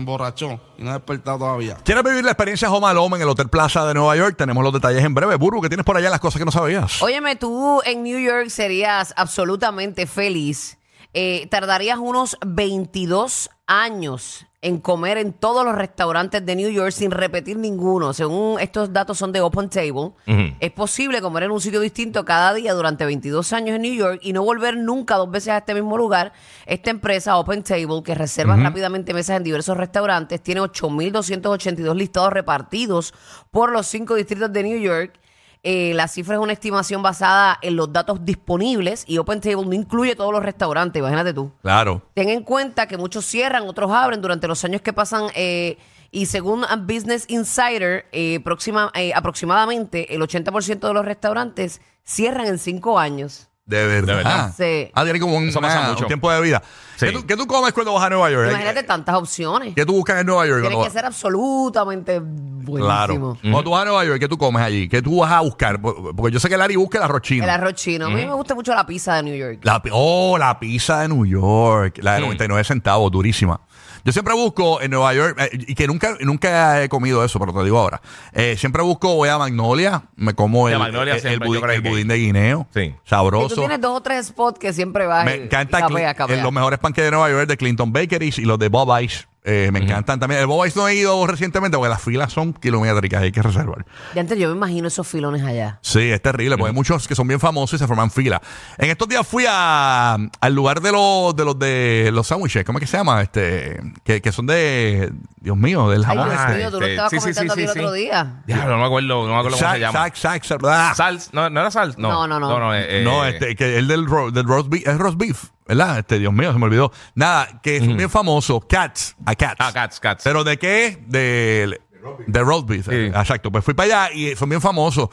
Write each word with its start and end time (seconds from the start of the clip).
emborrachó 0.00 0.60
y 0.76 0.82
no 0.82 0.90
ha 0.90 0.94
despertado 0.94 1.38
todavía. 1.38 1.76
¿Quieres 1.84 2.02
vivir 2.04 2.24
la 2.24 2.32
experiencia 2.32 2.70
Home 2.70 2.88
Alone 2.88 3.16
en 3.16 3.22
el 3.22 3.28
Hotel 3.28 3.48
Plaza 3.48 3.86
de 3.86 3.94
Nueva 3.94 4.16
York? 4.16 4.36
Tenemos 4.36 4.62
los 4.64 4.72
detalles 4.72 5.04
en 5.04 5.14
breve. 5.14 5.36
Burbu, 5.36 5.62
¿qué 5.62 5.68
tienes 5.68 5.86
por 5.86 5.96
allá 5.96 6.10
las 6.10 6.20
cosas 6.20 6.38
que 6.38 6.44
no 6.44 6.50
sabías? 6.50 7.02
Óyeme, 7.02 7.36
tú 7.36 7.80
en 7.84 8.02
New 8.02 8.18
York 8.18 8.48
serías 8.48 9.14
absolutamente 9.16 10.06
feliz. 10.06 10.78
Eh, 11.12 11.48
tardarías 11.50 11.98
unos 11.98 12.36
22 12.44 13.50
años 13.66 14.46
en 14.62 14.78
comer 14.78 15.16
en 15.16 15.32
todos 15.32 15.64
los 15.64 15.74
restaurantes 15.74 16.44
de 16.44 16.54
New 16.54 16.70
York 16.70 16.90
sin 16.90 17.10
repetir 17.10 17.56
ninguno. 17.56 18.12
Según 18.12 18.60
estos 18.60 18.92
datos 18.92 19.16
son 19.16 19.32
de 19.32 19.40
Open 19.40 19.70
Table, 19.70 20.12
es 20.60 20.70
posible 20.72 21.22
comer 21.22 21.44
en 21.44 21.50
un 21.50 21.60
sitio 21.60 21.80
distinto 21.80 22.24
cada 22.24 22.52
día 22.52 22.74
durante 22.74 23.06
22 23.06 23.52
años 23.54 23.76
en 23.76 23.82
New 23.82 23.94
York 23.94 24.20
y 24.22 24.32
no 24.32 24.42
volver 24.42 24.76
nunca 24.76 25.16
dos 25.16 25.30
veces 25.30 25.48
a 25.48 25.58
este 25.58 25.74
mismo 25.74 25.96
lugar. 25.96 26.32
Esta 26.66 26.90
empresa 26.90 27.38
Open 27.38 27.62
Table, 27.62 28.02
que 28.04 28.14
reserva 28.14 28.56
rápidamente 28.56 29.14
mesas 29.14 29.38
en 29.38 29.44
diversos 29.44 29.76
restaurantes, 29.76 30.42
tiene 30.42 30.60
8.282 30.60 31.94
listados 31.94 32.32
repartidos 32.32 33.14
por 33.50 33.72
los 33.72 33.86
cinco 33.86 34.14
distritos 34.14 34.52
de 34.52 34.62
New 34.62 34.78
York. 34.78 35.19
Eh, 35.62 35.92
la 35.94 36.08
cifra 36.08 36.36
es 36.36 36.40
una 36.40 36.54
estimación 36.54 37.02
basada 37.02 37.58
en 37.60 37.76
los 37.76 37.92
datos 37.92 38.24
disponibles 38.24 39.04
y 39.06 39.18
OpenTable 39.18 39.66
no 39.66 39.74
incluye 39.74 40.16
todos 40.16 40.32
los 40.32 40.42
restaurantes, 40.42 41.00
imagínate 41.00 41.34
tú. 41.34 41.52
Claro. 41.60 42.00
Ten 42.14 42.30
en 42.30 42.42
cuenta 42.42 42.86
que 42.88 42.96
muchos 42.96 43.26
cierran, 43.26 43.68
otros 43.68 43.90
abren 43.90 44.22
durante 44.22 44.48
los 44.48 44.64
años 44.64 44.80
que 44.80 44.94
pasan 44.94 45.24
eh, 45.34 45.76
y 46.10 46.26
según 46.26 46.64
Business 46.86 47.26
Insider, 47.28 48.06
eh, 48.12 48.40
próxima- 48.42 48.90
eh, 48.94 49.12
aproximadamente 49.14 50.14
el 50.14 50.22
80% 50.22 50.88
de 50.88 50.94
los 50.94 51.04
restaurantes 51.04 51.82
cierran 52.04 52.46
en 52.46 52.58
cinco 52.58 52.98
años. 52.98 53.49
De 53.70 53.86
verdad. 53.86 54.16
verdad. 54.16 54.54
Sí. 54.56 54.90
Ah, 54.94 55.04
tiene 55.04 55.20
como 55.20 55.36
un, 55.36 55.48
Eso 55.48 55.60
pasa 55.60 55.80
una- 55.80 55.88
mucho. 55.90 56.04
un 56.04 56.08
tiempo 56.08 56.30
de 56.30 56.40
vida. 56.40 56.62
Sí. 56.96 57.06
¿Qué, 57.06 57.12
tú, 57.12 57.26
qué 57.26 57.34
tú 57.36 57.46
comes 57.46 57.72
cuando 57.72 57.94
vas 57.94 58.04
a 58.04 58.10
Nueva 58.10 58.30
York? 58.30 58.48
Imagínate 58.50 58.82
tantas 58.82 59.14
opciones. 59.14 59.74
¿Qué 59.74 59.86
tú 59.86 59.94
buscas 59.94 60.20
en 60.20 60.26
Nueva 60.26 60.46
York? 60.46 60.60
Tiene 60.60 60.74
cuando 60.74 60.92
que 60.92 60.98
ser 60.98 61.06
absolutamente 61.06 62.18
buenísimo. 62.20 62.76
Claro. 62.84 63.38
Cuando 63.40 63.62
tú 63.64 63.70
vas 63.70 63.82
a 63.82 63.84
Nueva 63.86 64.04
York, 64.04 64.18
¿qué 64.20 64.28
tú 64.28 64.36
comes 64.36 64.62
allí? 64.62 64.88
¿Qué 64.88 65.00
tú 65.00 65.20
vas 65.20 65.32
a 65.32 65.40
buscar? 65.40 65.80
Por- 65.80 66.14
Porque 66.14 66.32
yo 66.34 66.38
sé 66.40 66.48
que 66.50 66.56
Larry 66.58 66.76
busca 66.76 66.98
el 66.98 67.04
arroz 67.04 67.22
chino. 67.22 67.44
El 67.44 67.50
arroz 67.50 67.74
chino. 67.74 68.06
A 68.06 68.10
mí 68.10 68.16
me 68.26 68.34
gusta 68.34 68.54
mucho 68.54 68.74
la 68.74 68.84
pizza 68.84 69.14
de 69.16 69.22
New 69.22 69.34
York. 69.36 69.60
La, 69.62 69.80
pi- 69.80 69.90
oh, 69.92 70.36
la 70.36 70.58
pizza 70.58 71.00
de 71.00 71.08
New 71.08 71.24
York. 71.24 71.98
La 72.02 72.14
de 72.16 72.20
99 72.20 72.64
centavos, 72.64 73.10
durísima. 73.10 73.60
Yo 74.04 74.12
siempre 74.12 74.34
busco 74.34 74.80
en 74.80 74.90
Nueva 74.90 75.12
York, 75.14 75.36
eh, 75.40 75.50
y 75.68 75.74
que 75.74 75.86
nunca, 75.86 76.16
nunca 76.20 76.82
he 76.82 76.88
comido 76.88 77.24
eso, 77.24 77.38
pero 77.38 77.52
te 77.52 77.62
digo 77.64 77.78
ahora. 77.78 78.00
Eh, 78.32 78.56
siempre 78.58 78.82
busco, 78.82 79.14
voy 79.14 79.28
a 79.28 79.38
Magnolia, 79.38 80.02
me 80.16 80.34
como 80.34 80.68
el, 80.68 80.78
Magnolia 80.78 81.12
el- 81.14 81.16
el 81.16 81.20
siempre, 81.22 81.48
budín, 81.48 81.60
yo 81.60 81.66
creo 81.66 81.76
el 81.76 81.82
que- 81.82 81.88
budín 81.90 82.08
de 82.08 82.16
guineo. 82.16 82.66
Sí. 82.74 82.80
Y 82.80 82.90
tú 82.90 82.96
Sabroso. 83.04 83.54
tienes 83.56 83.80
dos 83.80 83.96
o 83.96 84.00
tres 84.00 84.26
spots 84.28 84.58
que 84.58 84.72
siempre 84.72 85.06
vas 85.06 85.24
Me 85.24 85.36
y- 85.36 85.40
encanta 85.42 85.80
y 85.80 85.82
Cli- 85.82 86.28
eh, 86.30 86.42
los 86.42 86.52
mejores 86.52 86.78
panques 86.78 87.04
de 87.04 87.10
Nueva 87.10 87.28
York 87.30 87.46
de 87.48 87.56
Clinton 87.56 87.92
Bakeries 87.92 88.38
y 88.38 88.42
los 88.44 88.58
de 88.58 88.68
Bob 88.68 88.88
Ice. 89.02 89.26
Eh, 89.44 89.70
me 89.72 89.78
encantan 89.80 90.20
también. 90.20 90.40
El 90.40 90.46
Bob 90.46 90.66
Ice 90.66 90.78
no 90.78 90.86
he 90.88 90.94
ido 90.94 91.26
recientemente 91.26 91.76
porque 91.76 91.88
las 91.88 92.02
filas 92.02 92.32
son 92.32 92.52
kilométricas, 92.52 93.22
hay 93.22 93.32
que 93.32 93.40
reservar. 93.42 93.86
Y 94.14 94.18
antes 94.18 94.38
yo 94.38 94.48
me 94.48 94.54
imagino 94.56 94.88
esos 94.88 95.06
filones 95.08 95.42
allá. 95.42 95.78
Sí, 95.82 96.10
es 96.10 96.20
terrible, 96.20 96.56
porque 96.58 96.68
hay 96.70 96.74
muchos 96.74 97.08
que 97.08 97.14
son 97.14 97.26
bien 97.26 97.40
famosos 97.40 97.74
y 97.74 97.78
se 97.78 97.86
forman 97.86 98.10
fila. 98.10 98.40
En 98.78 98.90
estos 98.90 99.08
días 99.08 99.26
fui 99.26 99.44
a, 99.48 100.14
al 100.40 100.54
lugar 100.54 100.80
de 100.82 100.92
los 100.92 101.34
de 101.34 101.44
los 101.44 101.58
de 101.58 102.10
los 102.12 102.26
sándwiches, 102.26 102.64
¿cómo 102.64 102.78
es 102.78 102.82
que 102.82 102.86
se 102.86 102.96
llama? 102.98 103.22
Este, 103.22 103.80
que, 104.04 104.20
que 104.20 104.30
son 104.32 104.46
de, 104.46 105.10
Dios 105.40 105.56
mío, 105.56 105.88
del 105.88 106.04
Ay, 106.04 106.16
jamón. 106.16 106.28
Dios 106.28 106.40
Ah, 106.40 106.52
mío, 106.56 106.70
tú 106.70 106.80
lo 106.80 106.86
este, 106.86 106.92
estabas 106.94 107.10
sí, 107.10 107.16
sí, 107.16 107.22
comentando 107.22 107.54
sí, 107.54 107.60
a 107.60 107.64
ti 107.64 107.68
el 107.68 107.72
sí, 107.72 107.78
otro 107.78 107.92
sí. 107.94 108.00
día. 108.00 108.42
Diablo, 108.46 108.70
no 108.72 108.78
me 108.78 108.86
acuerdo, 108.86 109.08
no 109.26 109.32
me 109.34 109.38
acuerdo 109.38 109.56
cómo 109.56 109.66
Sac, 109.68 109.74
se 109.74 109.80
llama. 109.80 109.98
sac, 110.00 110.14
sac, 110.16 110.44
sac, 110.44 110.60
ah. 110.64 110.92
Sal, 110.94 111.20
no, 111.32 111.50
¿no 111.50 111.60
era 111.60 111.70
sal? 111.70 111.94
No, 111.98 112.10
No, 112.10 112.26
no, 112.28 112.40
no. 112.40 112.58
No, 112.58 112.74
eh, 112.74 113.02
no, 113.04 113.24
eh, 113.24 113.30
este, 113.30 113.56
que 113.56 113.78
el 113.78 113.88
del, 113.88 114.06
ro- 114.06 114.30
del 114.30 114.44
roast 114.46 114.68
beef, 114.68 114.86
es 114.86 114.98
roast 114.98 115.16
beef, 115.18 115.44
¿verdad? 115.76 115.98
Este, 116.00 116.18
Dios 116.18 116.32
mío, 116.32 116.52
se 116.52 116.58
me 116.58 116.64
olvidó. 116.66 116.92
Nada, 117.14 117.60
que 117.62 117.78
son 117.80 117.96
bien 117.96 118.10
famosos, 118.10 118.64
Cats, 118.68 119.16
a 119.24 119.34
Cats. 119.34 119.56
Ah, 119.58 119.70
Cats, 119.72 120.00
Cats. 120.00 120.24
¿Pero 120.24 120.44
de 120.44 120.58
qué? 120.58 121.02
De, 121.06 121.80
de 122.26 122.40
roast 122.42 122.66
beef. 122.68 122.86
Sí. 122.88 122.94
Exacto. 122.94 123.50
Pues 123.50 123.64
fui 123.64 123.74
para 123.74 124.06
allá 124.06 124.14
y 124.14 124.34
son 124.36 124.48
bien 124.48 124.60
famosos. 124.60 125.08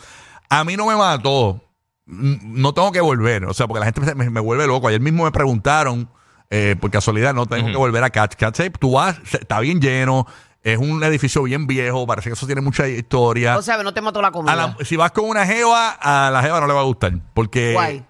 A 0.49 0.63
mí 0.63 0.75
no 0.77 0.85
me 0.87 0.95
mató. 0.95 1.61
No 2.05 2.73
tengo 2.73 2.91
que 2.91 3.01
volver. 3.01 3.45
O 3.45 3.53
sea, 3.53 3.67
porque 3.67 3.79
la 3.81 3.85
gente 3.85 4.01
me, 4.01 4.15
me- 4.15 4.29
me 4.29 4.39
vuelve 4.39 4.65
loco. 4.67 4.87
Ayer 4.87 5.01
mismo 5.01 5.25
me 5.25 5.31
preguntaron, 5.31 6.09
eh, 6.49 6.75
por 6.79 6.89
casualidad, 6.89 7.33
no 7.33 7.45
tengo 7.45 7.67
que 7.67 7.75
volver 7.77 8.03
a 8.03 8.09
Cats. 8.09 8.35
Cats, 8.37 8.59
eh, 8.61 8.69
tú 8.69 8.93
vas, 8.93 9.17
se- 9.25 9.37
está 9.37 9.59
bien 9.59 9.81
lleno. 9.81 10.25
Es 10.63 10.77
un 10.77 11.03
edificio 11.03 11.43
bien 11.43 11.67
viejo. 11.67 12.07
Parece 12.07 12.29
que 12.29 12.33
eso 12.33 12.45
tiene 12.45 12.61
mucha 12.61 12.87
historia. 12.87 13.57
O 13.57 13.61
sea, 13.61 13.81
no 13.83 13.93
te 13.93 14.01
mató 14.01 14.21
la 14.21 14.31
comida. 14.31 14.53
A 14.53 14.55
la- 14.55 14.77
si 14.85 14.95
vas 14.95 15.11
con 15.11 15.25
una 15.29 15.45
jeva, 15.45 15.91
a 15.91 16.29
la 16.31 16.41
jeva 16.41 16.59
no 16.61 16.67
le 16.67 16.73
va 16.73 16.79
a 16.81 16.83
gustar. 16.85 17.11
Porque. 17.33 17.73
Guay. 17.73 18.05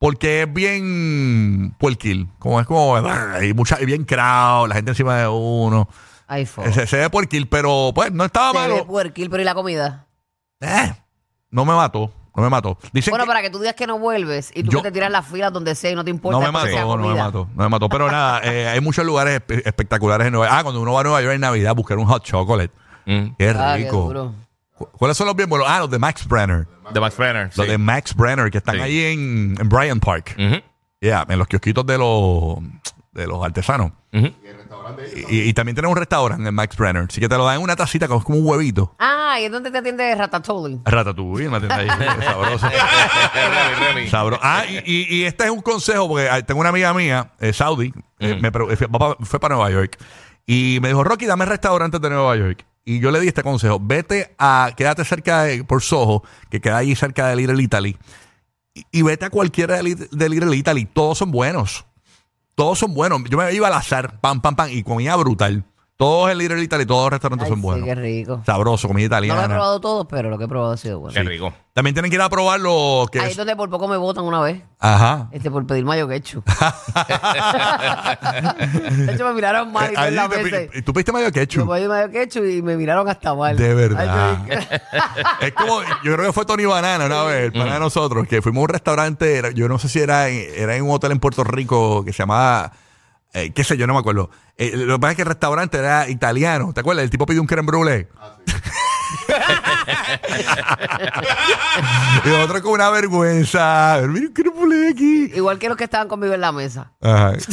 Porque 0.00 0.42
es 0.42 0.52
bien 0.52 1.74
puerquil. 1.78 2.28
Como 2.38 2.58
es 2.58 2.66
como. 2.66 2.96
Hay 2.96 3.52
mucha, 3.54 3.76
hay 3.76 3.84
bien 3.84 4.04
crowd, 4.04 4.68
la 4.68 4.74
gente 4.74 4.92
encima 4.92 5.16
de 5.18 5.28
uno. 5.28 5.88
Ay. 6.26 6.46
Se, 6.46 6.86
se 6.86 6.96
ve 6.96 7.10
puerquil, 7.10 7.46
pero 7.48 7.92
pues 7.94 8.10
no 8.10 8.24
estaba 8.24 8.52
Se 8.52 8.66
ve 8.68 8.72
malo. 8.74 8.86
puerquil, 8.86 9.28
pero 9.30 9.42
¿y 9.42 9.44
la 9.44 9.54
comida? 9.54 10.06
Eh, 10.60 10.94
no 11.50 11.64
me 11.64 11.74
mató. 11.74 12.12
No 12.34 12.42
me 12.44 12.48
mató. 12.48 12.78
Dicen 12.92 13.10
Bueno, 13.10 13.24
que 13.24 13.28
para 13.28 13.42
que 13.42 13.50
tú 13.50 13.58
digas 13.58 13.74
que 13.74 13.86
no 13.86 13.98
vuelves 13.98 14.52
y 14.54 14.62
tú 14.62 14.70
Yo- 14.70 14.78
que 14.78 14.88
te 14.88 14.92
tiras 14.92 15.10
las 15.10 15.26
filas 15.26 15.52
donde 15.52 15.74
sea 15.74 15.90
y 15.90 15.94
no 15.96 16.04
te 16.04 16.10
importa. 16.10 16.38
no 16.38 16.46
me 16.46 16.50
mató, 16.52 16.96
no 16.96 17.08
me 17.08 17.14
mató. 17.14 17.48
No 17.54 17.62
me 17.64 17.68
mató. 17.68 17.88
Pero 17.90 18.10
nada, 18.10 18.40
eh, 18.44 18.68
hay 18.68 18.80
muchos 18.80 19.04
lugares 19.04 19.42
espe- 19.46 19.62
espectaculares 19.66 20.28
en 20.28 20.32
Nueva 20.32 20.46
York. 20.46 20.56
Ah, 20.58 20.62
cuando 20.62 20.80
uno 20.80 20.92
va 20.94 21.00
a 21.00 21.02
Nueva 21.02 21.20
York 21.20 21.34
en 21.34 21.40
Navidad, 21.42 21.74
buscar 21.74 21.98
un 21.98 22.06
hot 22.06 22.22
chocolate. 22.24 22.72
Mm, 23.04 23.34
Qué 23.36 23.50
Ah, 23.50 23.74
qué 23.76 23.84
rico. 23.84 23.96
duro. 24.04 24.34
¿Cu- 24.80 24.88
¿Cuáles 24.92 25.14
son 25.18 25.26
los 25.26 25.36
bien 25.36 25.50
buenos? 25.50 25.68
Ah, 25.70 25.80
los 25.80 25.90
de 25.90 25.98
Max 25.98 26.26
Brenner. 26.26 26.66
de 26.90 27.00
Max 27.00 27.16
Brenner. 27.18 27.50
Los 27.54 27.66
sí. 27.66 27.70
de 27.70 27.76
Max 27.76 28.14
Brenner, 28.16 28.50
que 28.50 28.56
están 28.58 28.76
Sí. 28.76 28.80
ahí 28.80 29.00
en, 29.12 29.54
en 29.60 29.68
Bryant 29.68 30.02
Park. 30.02 30.34
Ujú, 30.38 30.62
Yeah, 31.02 31.26
en 31.28 31.38
los 31.38 31.46
kiosquitos 31.48 31.84
de 31.84 31.98
los, 31.98 32.56
de 33.12 33.26
los 33.26 33.44
artesanos. 33.44 33.92
ujú. 34.12 34.28
Y, 35.28 35.40
y 35.42 35.52
también 35.52 35.76
tenemos 35.76 35.92
un 35.94 35.98
restaurante 35.98 36.48
en 36.48 36.54
Max 36.54 36.76
Brenner. 36.76 37.04
Así 37.08 37.20
que 37.20 37.28
te 37.28 37.36
lo 37.36 37.44
dan 37.44 37.56
en 37.56 37.62
una 37.62 37.76
tacita 37.76 38.08
como, 38.08 38.24
como 38.24 38.38
un 38.38 38.46
huevito. 38.46 38.94
Ah, 38.98 39.36
¿y 39.40 39.44
es 39.44 39.52
donde 39.52 39.70
te 39.70 39.78
atiende 39.78 40.14
Ratatouille? 40.14 40.80
Ratatouille, 40.84 41.46
una 41.48 41.58
tienda 41.58 41.76
ahí. 41.76 41.88
sabroso. 42.24 42.66
Remy, 43.34 43.86
Remy. 43.94 44.08
Sabro- 44.08 44.38
Ah, 44.42 44.64
y, 44.68 44.78
y- 44.84 45.06
y 45.20 45.24
este 45.24 45.44
es 45.44 45.50
un 45.50 45.60
consejo, 45.62 46.08
porque 46.08 46.28
ah, 46.28 46.42
tengo 46.42 46.60
una 46.60 46.70
amiga 46.70 46.92
mía, 46.94 47.32
eh, 47.40 47.52
Saudi, 47.52 47.92
eh, 48.18 48.38
me 48.40 48.50
pre- 48.50 48.76
fue, 48.76 48.86
va 48.86 48.98
pa- 48.98 49.24
fue 49.24 49.38
para 49.38 49.54
Nueva 49.56 49.70
York. 49.70 49.96
Y 50.46 50.78
me 50.82 50.88
dijo, 50.88 51.04
Rocky, 51.04 51.26
dame 51.26 51.44
restaurantes 51.44 52.00
de 52.00 52.10
Nueva 52.10 52.34
York. 52.36 52.64
Y 52.90 52.98
yo 52.98 53.12
le 53.12 53.20
di 53.20 53.28
este 53.28 53.44
consejo. 53.44 53.78
Vete 53.80 54.34
a, 54.36 54.72
quédate 54.76 55.04
cerca 55.04 55.44
de, 55.44 55.62
por 55.62 55.80
Soho, 55.80 56.24
que 56.48 56.60
queda 56.60 56.78
allí 56.78 56.96
cerca 56.96 57.28
de 57.28 57.36
Little 57.36 57.62
Italy. 57.62 57.96
Y, 58.90 59.02
vete 59.02 59.26
a 59.26 59.30
cualquiera 59.30 59.80
de, 59.80 59.94
de 59.94 60.28
Little 60.28 60.56
Italy. 60.56 60.86
Todos 60.86 61.18
son 61.18 61.30
buenos. 61.30 61.84
Todos 62.56 62.80
son 62.80 62.92
buenos. 62.92 63.22
Yo 63.30 63.38
me 63.38 63.52
iba 63.52 63.68
al 63.68 63.74
azar, 63.74 64.20
pam, 64.20 64.40
pam, 64.40 64.56
pam, 64.56 64.70
y 64.72 64.82
comía 64.82 65.14
brutal. 65.14 65.62
Todos 66.00 66.30
en 66.30 66.38
Little 66.38 66.62
Italy, 66.62 66.86
todos 66.86 67.02
los 67.04 67.10
restaurantes 67.12 67.44
Ay, 67.44 67.50
son 67.50 67.58
sí, 67.58 67.62
buenos. 67.62 67.84
qué 67.86 67.94
rico. 67.94 68.40
Sabroso, 68.46 68.88
comida 68.88 69.08
No 69.08 69.20
lo 69.20 69.24
he 69.24 69.26
italiana. 69.28 69.54
probado 69.54 69.80
todo, 69.80 70.08
pero 70.08 70.30
lo 70.30 70.38
que 70.38 70.44
he 70.44 70.48
probado 70.48 70.72
ha 70.72 70.76
sido 70.78 70.98
bueno. 70.98 71.12
Qué 71.12 71.22
rico. 71.22 71.52
También 71.74 71.92
tienen 71.94 72.10
que 72.10 72.14
ir 72.16 72.22
a 72.22 72.28
probar 72.30 72.58
lo 72.58 73.06
que 73.12 73.18
Ahí 73.20 73.26
es. 73.26 73.30
es 73.32 73.36
donde 73.36 73.54
por 73.54 73.68
poco 73.68 73.86
me 73.86 73.98
votan 73.98 74.24
una 74.24 74.40
vez. 74.40 74.62
Ajá. 74.78 75.28
Este, 75.30 75.50
por 75.50 75.66
pedir 75.66 75.84
mayo 75.84 76.08
ketchup. 76.08 76.42
de 78.96 79.12
hecho, 79.14 79.24
me 79.26 79.34
miraron 79.34 79.72
mal 79.72 79.92
y 79.92 79.94
te 79.94 80.70
¿y 80.78 80.82
¿Tú 80.82 80.92
pediste 80.92 81.12
medio 81.12 81.26
Yo 81.28 81.32
ketchup? 81.32 81.68
pedí 81.70 81.86
mayo 81.86 82.10
ketchup 82.10 82.44
y 82.44 82.62
me 82.62 82.76
miraron 82.76 83.08
hasta 83.08 83.34
mal. 83.34 83.56
De 83.56 83.74
verdad. 83.74 84.38
Ay, 84.48 84.58
es 85.48 85.52
como, 85.52 85.80
yo 86.02 86.14
creo 86.14 86.26
que 86.26 86.32
fue 86.32 86.44
Tony 86.46 86.64
Banana 86.64 87.06
una 87.06 87.24
vez, 87.24 87.44
el 87.44 87.52
pana 87.52 87.74
de 87.74 87.80
nosotros, 87.80 88.26
que 88.26 88.42
fuimos 88.42 88.60
a 88.60 88.62
un 88.62 88.68
restaurante, 88.68 89.36
era- 89.36 89.50
yo 89.50 89.68
no 89.68 89.78
sé 89.78 89.88
si 89.88 89.98
era 90.00 90.28
en, 90.28 90.46
era 90.56 90.76
en 90.76 90.82
un 90.84 90.90
hotel 90.92 91.12
en 91.12 91.20
Puerto 91.20 91.44
Rico 91.44 92.04
que 92.04 92.12
se 92.12 92.18
llamaba, 92.22 92.72
eh, 93.32 93.52
qué 93.52 93.64
sé 93.64 93.76
yo, 93.76 93.86
no 93.86 93.94
me 93.94 94.00
acuerdo. 94.00 94.30
Eh, 94.56 94.72
lo 94.74 94.94
que 94.94 95.00
pasa 95.00 95.10
es 95.12 95.16
que 95.16 95.22
el 95.22 95.28
restaurante 95.28 95.78
era 95.78 96.08
italiano, 96.08 96.72
¿te 96.72 96.80
acuerdas? 96.80 97.04
El 97.04 97.10
tipo 97.10 97.26
pidió 97.26 97.40
un 97.40 97.46
creme 97.46 97.66
brulee. 97.66 98.08
y 102.24 102.28
nosotros 102.28 102.60
con 102.62 102.72
una 102.72 102.90
vergüenza, 102.90 104.00
mira 104.08 104.26
un 104.26 104.32
creme 104.32 104.56
brulee 104.56 104.90
aquí. 104.90 105.30
Igual 105.34 105.58
que 105.58 105.68
los 105.68 105.76
que 105.76 105.84
estaban 105.84 106.08
conmigo 106.08 106.34
en 106.34 106.40
la 106.40 106.52
mesa. 106.52 106.92
Ajá. 107.00 107.32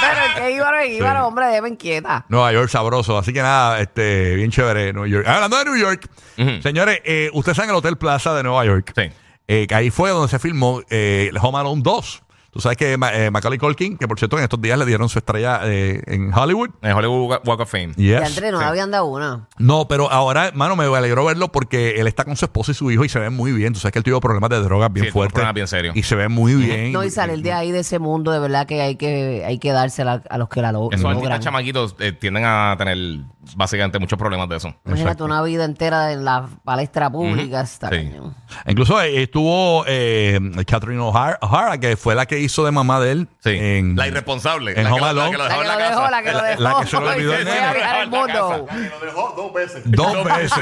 Pero 0.00 0.26
el 0.26 0.34
que 0.34 0.50
iba, 0.52 0.84
iba, 0.86 1.26
hombre, 1.26 1.46
déjame 1.46 1.68
inquieta. 1.70 2.26
Nueva 2.28 2.52
York 2.52 2.68
sabroso. 2.68 3.16
Así 3.18 3.32
que 3.32 3.42
nada, 3.42 3.80
este, 3.80 4.34
bien 4.34 4.50
chévere 4.50 4.92
Nueva 4.92 5.08
York. 5.08 5.26
Hablando 5.28 5.58
de 5.58 5.64
New 5.64 5.76
York, 5.76 6.08
señores, 6.62 7.00
eh, 7.04 7.30
ustedes 7.32 7.56
saben 7.56 7.70
el 7.70 7.76
Hotel 7.76 7.96
Plaza 7.96 8.34
de 8.34 8.42
Nueva 8.42 8.64
York. 8.64 8.92
Sí. 8.94 9.10
Eh, 9.48 9.66
que 9.68 9.74
ahí 9.74 9.90
fue 9.90 10.10
donde 10.10 10.28
se 10.28 10.38
filmó 10.38 10.82
eh, 10.90 11.30
Home 11.40 11.58
Alone 11.58 11.82
2. 11.82 12.22
Tú 12.56 12.62
sabes 12.62 12.78
que 12.78 12.96
Ma- 12.96 13.12
eh, 13.12 13.30
Macaulay 13.30 13.58
Culkin, 13.58 13.98
que 13.98 14.08
por 14.08 14.18
cierto 14.18 14.38
en 14.38 14.44
estos 14.44 14.58
días 14.62 14.78
le 14.78 14.86
dieron 14.86 15.10
su 15.10 15.18
estrella 15.18 15.60
eh, 15.64 16.02
en 16.06 16.32
Hollywood. 16.32 16.70
En 16.80 16.92
Hollywood 16.92 17.40
Walk 17.44 17.60
of 17.60 17.70
Fame. 17.70 17.88
Yes. 17.96 17.98
Y 17.98 18.14
Andrés 18.14 18.50
no 18.52 18.58
le 18.60 18.64
habían 18.64 18.90
dado 18.90 19.04
una. 19.04 19.46
No, 19.58 19.86
pero 19.88 20.10
ahora, 20.10 20.46
hermano, 20.48 20.74
me 20.74 20.84
alegró 20.84 21.26
verlo 21.26 21.52
porque 21.52 22.00
él 22.00 22.06
está 22.06 22.24
con 22.24 22.34
su 22.34 22.46
esposa 22.46 22.70
y 22.72 22.74
su 22.74 22.90
hijo 22.90 23.04
y 23.04 23.10
se 23.10 23.18
ve 23.18 23.28
muy 23.28 23.52
bien. 23.52 23.74
Tú 23.74 23.78
sabes 23.80 23.92
que 23.92 23.98
él 23.98 24.04
tuvo 24.04 24.20
problemas 24.20 24.48
de 24.48 24.60
drogas 24.62 24.90
bien 24.90 25.04
Sí, 25.06 25.12
fuertes. 25.12 25.34
problemas 25.34 25.54
bien 25.54 25.68
serios. 25.68 25.94
Y 25.94 26.02
se 26.02 26.14
ve 26.16 26.28
muy 26.30 26.54
bien. 26.54 26.92
No, 26.92 27.04
y 27.04 27.10
salir 27.10 27.42
de 27.42 27.52
ahí, 27.52 27.72
de 27.72 27.80
ese 27.80 27.98
mundo, 27.98 28.32
de 28.32 28.38
verdad 28.38 28.66
que 28.66 28.80
hay 28.80 28.96
que, 28.96 29.44
hay 29.46 29.58
que 29.58 29.72
dársela 29.72 30.22
a 30.30 30.38
los 30.38 30.48
que 30.48 30.62
la 30.62 30.72
lo- 30.72 30.90
Esos 30.90 31.12
logran. 31.12 31.40
chamaquitos 31.40 31.94
eh, 31.98 32.12
tienden 32.12 32.44
a 32.46 32.74
tener 32.78 32.96
básicamente 33.54 33.98
muchos 33.98 34.18
problemas 34.18 34.48
de 34.48 34.56
eso. 34.56 34.68
Imagínate 34.86 35.02
Exacto. 35.02 35.24
una 35.26 35.42
vida 35.42 35.64
entera 35.66 36.12
en 36.12 36.24
la 36.24 36.48
palestra 36.64 37.10
pública. 37.10 37.60
está 37.60 37.90
Sí. 37.90 38.10
Incluso 38.66 39.00
eh, 39.02 39.22
estuvo 39.22 39.84
eh, 39.86 40.40
Catherine 40.66 41.00
O'Hara, 41.00 41.38
O'Hara, 41.42 41.78
que 41.78 41.96
fue 41.96 42.14
la 42.14 42.24
que 42.26 42.45
hizo 42.46 42.64
de 42.64 42.70
mamá 42.72 42.98
de 43.00 43.12
él. 43.12 43.28
Sí. 43.44 43.50
En, 43.50 43.94
la 43.96 44.06
irresponsable. 44.08 44.72
en 44.76 44.84
la, 44.84 44.90
Home 44.94 44.98
que, 45.08 45.14
lo- 45.14 45.22
Alone. 45.22 45.38
la 45.38 45.38
que 45.38 45.38
lo 45.38 45.44
La 45.44 45.48
dejó 45.48 45.60
que 45.60 45.62
en 45.62 45.68
lo 45.68 45.76
la 45.78 45.88
dejó, 45.88 46.00
casa. 46.00 46.10
la 46.10 46.22
que 46.22 46.32
lo 46.32 46.42
dejó. 46.42 46.62
la 46.62 46.74
que 46.80 46.86
se 46.86 46.96
lo 47.00 47.08
olvidó 47.10 47.34
el 47.34 47.44
nene. 47.44 47.72
viajar 47.74 48.00
el 48.02 48.08
mundo. 48.10 48.66
Dos 49.36 49.52
veces. 49.54 49.82
Dos 49.84 50.24
veces. 50.24 50.52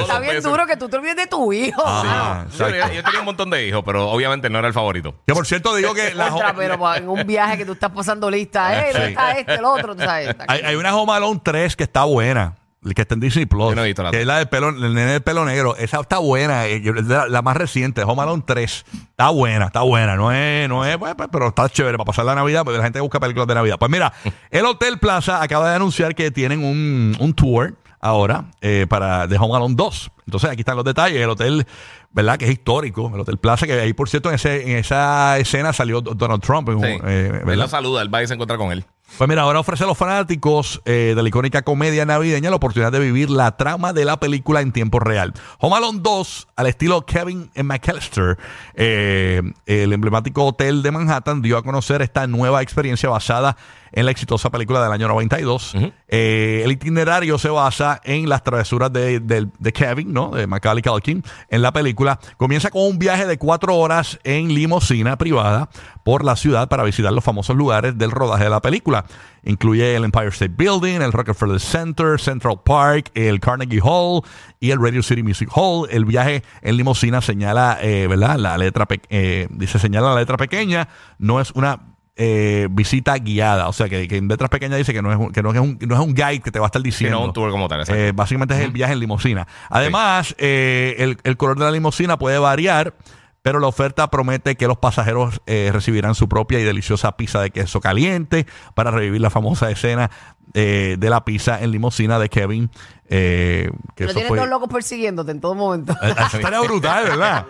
Está 0.00 0.18
bien 0.20 0.34
veces. 0.34 0.44
duro 0.44 0.66
que 0.66 0.76
tú 0.76 0.88
te 0.88 0.96
olvides 0.96 1.16
de 1.16 1.26
tu 1.26 1.52
hijo. 1.52 1.82
Ah, 1.84 2.44
Yo, 2.58 2.68
yo 2.68 3.02
tenía 3.04 3.20
un 3.20 3.24
montón 3.26 3.50
de 3.50 3.66
hijos, 3.66 3.82
pero 3.84 4.08
obviamente 4.10 4.48
no 4.50 4.58
era 4.58 4.68
el 4.68 4.74
favorito. 4.74 5.14
Que 5.26 5.34
por 5.34 5.46
cierto 5.46 5.74
digo 5.74 5.94
que 5.94 6.14
la 6.14 6.28
Contra, 6.28 6.48
jo- 6.50 6.54
pero 6.56 6.78
pa- 6.78 6.96
en 6.96 7.08
un 7.08 7.26
viaje 7.26 7.56
que 7.58 7.64
tú 7.64 7.72
estás 7.72 7.90
pasando 7.90 8.30
lista, 8.30 8.74
eh, 8.88 8.92
¿dónde 8.92 9.06
Sí. 9.06 9.12
está 9.12 9.32
este, 9.32 9.54
el 9.54 9.64
otro? 9.64 9.94
Tú 9.96 10.02
sabes, 10.02 10.34
hay, 10.48 10.60
hay 10.60 10.76
una 10.76 10.94
Home 10.96 11.12
Alone 11.12 11.40
3 11.42 11.76
que 11.76 11.84
está 11.84 12.04
buena. 12.04 12.54
Que 12.94 13.02
está 13.02 13.14
en 13.14 13.20
Disney 13.20 13.46
Plus. 13.46 13.70
Yo 13.70 13.74
no 13.74 13.82
he 13.82 13.86
visto 13.86 14.02
la 14.02 14.10
que 14.10 14.20
es 14.20 14.26
la 14.26 14.38
del 14.38 14.48
pelo, 14.48 14.68
el 14.70 14.80
nene 14.94 15.12
del 15.12 15.22
pelo 15.22 15.44
negro. 15.44 15.76
Esa 15.76 16.00
está 16.00 16.18
buena. 16.18 16.66
eh, 16.66 16.80
yo- 16.80 16.92
la, 16.92 17.26
la 17.28 17.42
más 17.42 17.56
reciente, 17.56 18.02
Home 18.04 18.22
Alone 18.22 18.42
3. 18.46 18.84
Está 19.10 19.30
buena, 19.30 19.66
está 19.66 19.82
buena. 19.82 20.16
No 20.16 20.32
es, 20.32 20.68
no 20.68 20.84
es, 20.84 20.96
pues, 20.98 21.14
pues, 21.16 21.28
pero 21.32 21.48
está 21.48 21.68
chévere 21.68 21.96
para 21.98 22.06
pasar 22.06 22.24
la 22.24 22.34
Navidad, 22.34 22.64
porque 22.64 22.78
la 22.78 22.84
gente 22.84 23.00
busca 23.00 23.18
películas 23.20 23.46
de 23.48 23.54
Navidad. 23.54 23.76
Pues 23.78 23.90
mira, 23.90 24.12
el 24.50 24.64
Hotel 24.66 24.98
Plaza 24.98 25.42
acaba 25.42 25.68
de 25.70 25.76
anunciar 25.76 26.14
que 26.14 26.30
tienen 26.30 26.64
un, 26.64 27.16
un 27.18 27.34
tour 27.34 27.74
ahora 28.00 28.44
eh, 28.60 28.86
para 28.88 29.26
de 29.26 29.36
Home 29.38 29.56
Alone 29.56 29.74
2. 29.76 30.10
Entonces 30.26 30.50
aquí 30.50 30.60
están 30.60 30.76
los 30.76 30.84
detalles. 30.84 31.20
El 31.20 31.30
hotel, 31.30 31.66
¿verdad? 32.10 32.36
Que 32.36 32.44
es 32.46 32.50
histórico. 32.50 33.10
El 33.14 33.20
Hotel 33.20 33.38
Plaza, 33.38 33.66
que 33.66 33.72
ahí, 33.80 33.92
por 33.92 34.08
cierto, 34.08 34.28
en, 34.28 34.34
ese, 34.36 34.70
en 34.70 34.76
esa 34.78 35.38
escena 35.38 35.72
salió 35.72 36.00
Donald 36.00 36.42
Trump. 36.42 36.68
en 36.68 36.74
un- 36.76 36.82
Sí. 36.82 36.88
eh, 37.04 37.30
él 37.32 37.44
¿verdad? 37.44 37.56
lo 37.64 37.68
saluda, 37.68 38.02
él 38.02 38.12
va 38.14 38.22
y 38.22 38.26
se 38.26 38.34
encuentra 38.34 38.56
con 38.58 38.70
él. 38.72 38.84
Pues 39.18 39.28
mira, 39.28 39.42
ahora 39.42 39.60
ofrece 39.60 39.84
a 39.84 39.86
los 39.86 39.96
fanáticos 39.96 40.82
eh, 40.84 41.14
de 41.16 41.22
la 41.22 41.28
icónica 41.28 41.62
comedia 41.62 42.04
navideña 42.04 42.50
la 42.50 42.56
oportunidad 42.56 42.92
de 42.92 42.98
vivir 42.98 43.30
la 43.30 43.56
trama 43.56 43.94
de 43.94 44.04
la 44.04 44.20
película 44.20 44.60
en 44.60 44.72
tiempo 44.72 45.00
real. 45.00 45.32
Home 45.58 45.76
Alone 45.76 46.00
2, 46.02 46.48
al 46.54 46.66
estilo 46.66 47.06
Kevin 47.06 47.50
McAllister, 47.54 48.36
eh, 48.74 49.40
el 49.64 49.92
emblemático 49.94 50.44
hotel 50.44 50.82
de 50.82 50.90
Manhattan, 50.90 51.40
dio 51.40 51.56
a 51.56 51.62
conocer 51.62 52.02
esta 52.02 52.26
nueva 52.26 52.60
experiencia 52.60 53.08
basada 53.08 53.56
en 53.85 53.85
la 54.04 54.10
exitosa 54.10 54.50
película 54.50 54.82
del 54.82 54.92
año 54.92 55.08
92. 55.08 55.74
Eh, 56.08 56.60
el 56.64 56.70
itinerario 56.70 57.38
se 57.38 57.48
basa 57.48 58.00
en 58.04 58.28
las 58.28 58.42
travesuras 58.42 58.92
de, 58.92 59.72
Kevin, 59.72 60.12
¿no? 60.12 60.30
De 60.30 60.46
Macaulay 60.46 60.82
Culkin, 60.82 61.24
en 61.48 61.62
la 61.62 61.72
película. 61.72 62.20
Comienza 62.36 62.70
con 62.70 62.82
un 62.82 62.98
viaje 62.98 63.26
de 63.26 63.38
cuatro 63.38 63.74
horas 63.76 64.18
en 64.22 64.52
limusina 64.52 65.16
privada 65.16 65.70
por 66.04 66.24
la 66.24 66.36
ciudad 66.36 66.68
para 66.68 66.84
visitar 66.84 67.12
los 67.12 67.24
famosos 67.24 67.56
lugares 67.56 67.96
del 67.96 68.10
rodaje 68.10 68.44
de 68.44 68.50
la 68.50 68.60
película. 68.60 69.06
Incluye 69.44 69.96
el 69.96 70.04
Empire 70.04 70.28
State 70.28 70.54
Building, 70.56 71.00
el 71.00 71.12
Rockefeller 71.12 71.60
Center, 71.60 72.20
Central 72.20 72.60
Park, 72.64 73.10
el 73.14 73.40
Carnegie 73.40 73.80
Hall 73.82 74.22
y 74.60 74.72
el 74.72 74.82
Radio 74.82 75.02
City 75.02 75.22
Music 75.22 75.48
Hall. 75.54 75.88
El 75.90 76.04
viaje 76.04 76.42
en 76.60 76.76
limusina 76.76 77.22
señala, 77.22 77.78
eh, 77.80 78.06
¿verdad? 78.08 78.36
La 78.36 78.58
letra, 78.58 78.86
eh, 79.08 79.46
dice 79.50 79.78
señala 79.78 80.10
la 80.10 80.20
letra 80.20 80.36
pequeña, 80.36 80.88
no 81.18 81.40
es 81.40 81.50
una 81.52 81.95
eh, 82.16 82.68
visita 82.70 83.16
guiada, 83.18 83.68
o 83.68 83.72
sea 83.72 83.88
que, 83.88 84.08
que 84.08 84.16
en 84.16 84.28
letras 84.28 84.48
pequeñas 84.48 84.78
dice 84.78 84.92
que 84.92 85.02
no 85.02 85.12
es 85.12 85.18
un, 85.18 85.32
que 85.32 85.42
no 85.42 85.52
es 85.52 85.60
un, 85.60 85.78
no 85.86 85.94
es 85.94 86.00
un 86.00 86.14
guide 86.14 86.40
que 86.40 86.50
te 86.50 86.58
va 86.58 86.66
a 86.66 86.68
estar 86.68 86.82
diciendo. 86.82 87.18
Sino 87.18 87.26
un 87.26 87.32
tour 87.32 87.50
como 87.50 87.68
tal. 87.68 87.84
Eh, 87.88 88.12
básicamente 88.14 88.54
es 88.54 88.60
el 88.60 88.70
viaje 88.70 88.94
en 88.94 89.00
limusina. 89.00 89.46
Además, 89.68 90.34
eh, 90.38 90.96
el, 90.98 91.18
el 91.24 91.36
color 91.36 91.58
de 91.58 91.66
la 91.66 91.70
limusina 91.70 92.18
puede 92.18 92.38
variar, 92.38 92.94
pero 93.42 93.60
la 93.60 93.68
oferta 93.68 94.10
promete 94.10 94.56
que 94.56 94.66
los 94.66 94.78
pasajeros 94.78 95.40
eh, 95.46 95.70
recibirán 95.72 96.16
su 96.16 96.28
propia 96.28 96.58
y 96.58 96.64
deliciosa 96.64 97.16
pizza 97.16 97.40
de 97.40 97.50
queso 97.50 97.80
caliente 97.80 98.44
para 98.74 98.90
revivir 98.90 99.20
la 99.20 99.30
famosa 99.30 99.70
escena 99.70 100.10
eh, 100.54 100.96
de 100.98 101.10
la 101.10 101.24
pizza 101.24 101.60
en 101.62 101.70
limusina 101.70 102.18
de 102.18 102.28
Kevin. 102.28 102.70
eh, 103.08 103.70
que 103.94 104.02
eso 104.04 104.14
tienes 104.14 104.28
fue- 104.28 104.38
dos 104.38 104.48
locos 104.48 104.68
persiguiéndote 104.68 105.30
en 105.30 105.40
todo 105.40 105.54
momento. 105.54 105.94
Eso 106.02 106.38
estaría 106.38 106.58
brutal, 106.60 107.04
¿verdad? 107.04 107.46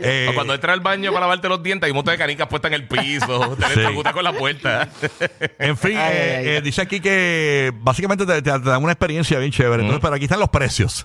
Eh, 0.00 0.28
O 0.30 0.34
cuando 0.34 0.54
entra 0.54 0.72
al 0.72 0.80
baño 0.80 1.12
para 1.12 1.26
lavarte 1.26 1.46
los 1.46 1.62
dientes, 1.62 1.84
hay 1.86 1.90
un 1.90 1.96
montón 1.96 2.12
de 2.12 2.18
canicas 2.18 2.48
puestas 2.48 2.70
en 2.72 2.74
el 2.80 2.88
piso. 2.88 3.54
Te 3.60 3.66
Sí. 3.66 3.72
electrocutas 3.74 4.12
con 4.14 4.24
la 4.24 4.32
puerta. 4.32 4.88
En 5.58 5.76
fin, 5.76 5.96
Ay, 5.98 6.12
eh, 6.16 6.36
ay, 6.38 6.46
eh, 6.48 6.56
ay. 6.56 6.60
dice 6.62 6.80
aquí 6.82 7.00
que 7.00 7.70
básicamente 7.80 8.24
te, 8.24 8.40
te- 8.40 8.50
te 8.58 8.58
dan 8.70 8.82
una 8.82 8.92
experiencia 8.92 9.38
bien 9.38 9.52
chévere. 9.52 9.82
Entonces, 9.82 10.00
pero 10.02 10.14
aquí 10.14 10.24
están 10.24 10.40
los 10.40 10.48
precios. 10.48 11.04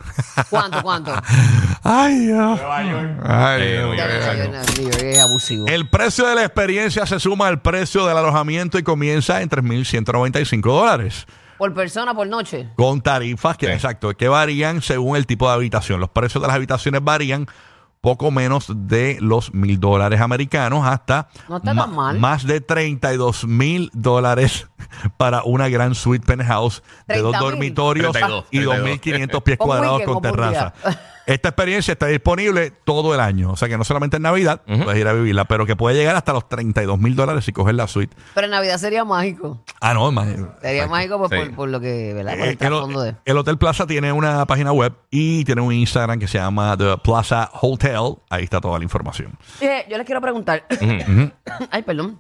¿Cuánto, 0.50 0.82
cuánto? 0.82 1.14
Ay, 1.84 2.20
Dios. 2.20 2.60
Ay, 2.66 2.88
Eh, 3.62 3.72
Dios. 3.72 3.86
Nueva 3.86 3.96
York, 3.98 3.98
Ya, 3.98 4.16
exacto. 4.16 4.38
ya, 4.38 4.64
ya, 4.64 4.82
New 4.82 4.92
York 4.92 5.04
es 5.04 5.20
abusivo. 5.20 5.68
El 5.68 5.90
precio 5.90 6.26
de 6.26 6.36
la 6.36 6.46
experiencia 6.46 7.06
se 7.06 7.20
suma 7.20 7.48
al 7.48 7.62
precio 7.62 8.06
del 8.06 8.16
alojamiento 8.18 8.80
y 8.80 8.84
comienza 8.84 9.42
en 9.42 9.50
3.195 9.50 10.62
dólares. 10.62 11.26
Por 11.60 11.74
persona, 11.76 12.16
por 12.16 12.26
noche. 12.26 12.70
Con 12.76 13.02
tarifas 13.02 13.56
que, 13.58 13.68
Sí. 13.68 13.72
exacto, 13.74 14.12
que 14.18 14.28
varían 14.28 14.82
según 14.82 15.16
el 15.18 15.28
tipo 15.28 15.48
de 15.48 15.54
habitación. 15.54 16.00
Los 16.00 16.10
precios 16.10 16.42
de 16.42 16.48
las 16.48 16.56
habitaciones 16.56 17.04
varían 17.04 17.46
poco 18.02 18.32
menos 18.32 18.68
de 18.74 19.18
los 19.20 19.54
mil 19.54 19.78
dólares 19.78 20.22
americanos 20.22 20.88
hasta 20.88 21.28
No 21.50 21.58
está 21.58 21.76
tan 21.76 21.94
mal. 21.94 22.18
más 22.18 22.46
de 22.48 22.62
32 22.62 23.46
mil 23.46 23.92
dólares 23.94 24.70
para 25.18 25.44
una 25.44 25.68
gran 25.68 25.96
suite 25.96 26.26
penthouse 26.26 26.82
de 27.08 27.20
dos 27.20 27.36
30.000. 27.36 27.40
dormitorios 27.42 28.12
32, 28.14 28.46
y 28.52 28.60
2.500 28.62 29.44
pies 29.44 29.58
cuadrados 29.58 29.98
weekend, 30.00 30.14
con 30.14 30.22
terraza. 30.24 30.74
Esta 31.30 31.50
experiencia 31.50 31.92
está 31.92 32.08
disponible 32.08 32.72
todo 32.72 33.14
el 33.14 33.20
año. 33.20 33.52
O 33.52 33.56
sea 33.56 33.68
que 33.68 33.78
no 33.78 33.84
solamente 33.84 34.18
en 34.18 34.24
Navidad 34.24 34.62
puedes 34.66 35.00
ir 35.00 35.08
a 35.08 35.14
vivirla, 35.14 35.46
pero 35.46 35.66
que 35.66 35.76
puede 35.76 35.96
llegar 35.96 36.16
hasta 36.16 36.34
los 36.34 36.50
32 36.50 36.98
mil 37.00 37.16
dólares 37.16 37.46
si 37.46 37.54
coges 37.54 37.76
la 37.76 37.88
suite. 37.88 38.16
Pero 38.34 38.46
en 38.46 38.52
Navidad 38.52 38.78
sería 38.80 39.06
mágico. 39.06 39.64
Ah, 39.80 39.94
no, 39.94 40.10
imagínate. 40.10 40.54
Sería 40.62 40.84
Exacto. 40.86 40.92
mágico 40.92 41.18
por, 41.20 41.30
Sí. 41.30 41.36
por, 41.38 41.56
por 41.56 41.70
lo 41.70 41.80
que, 41.80 42.14
¿verdad? 42.16 42.32
Por 42.34 42.40
Eh, 42.42 42.44
el 42.46 42.50
el, 42.50 42.58
trasfondo 42.58 43.02
de. 43.02 43.16
el 43.26 43.38
Hotel 43.38 43.58
Plaza 43.60 43.86
tiene 43.86 44.12
una 44.12 44.46
página 44.48 44.72
web 44.72 44.94
y 45.12 45.46
tiene 45.46 45.62
un 45.62 45.72
Instagram 45.72 46.20
que 46.20 46.28
se 46.28 46.40
llama 46.40 46.76
The 46.76 46.98
Plaza 47.04 47.50
Hotel. 47.62 48.16
Ahí 48.30 48.44
está 48.44 48.60
toda 48.60 48.78
la 48.80 48.84
información. 48.84 49.38
Eh, 49.62 49.86
yo 49.90 49.98
les 49.98 50.06
quiero 50.06 50.22
preguntar. 50.22 50.66
Ay, 51.72 51.84
perdón. 51.84 52.20